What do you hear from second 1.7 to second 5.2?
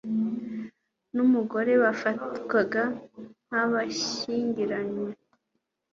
bafatwaga nk'a bashyingiranywe